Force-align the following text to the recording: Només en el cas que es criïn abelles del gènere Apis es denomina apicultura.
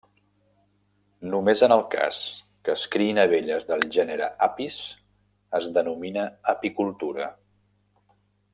Només 1.33 1.59
en 1.67 1.75
el 1.75 1.83
cas 1.95 2.21
que 2.69 2.73
es 2.75 2.85
criïn 2.95 3.21
abelles 3.25 3.67
del 3.73 3.85
gènere 3.97 4.31
Apis 4.47 4.79
es 5.61 5.69
denomina 5.77 6.25
apicultura. 6.55 7.29